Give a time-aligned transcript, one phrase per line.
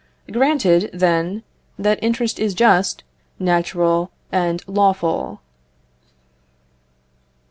[0.31, 1.43] Granted, then,
[1.77, 3.03] that interest is just,
[3.37, 5.41] natural, and lawful.